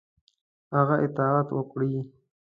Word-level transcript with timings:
هغه 0.75 0.95
اطاعت 1.05 1.47
وکړي. 1.57 1.93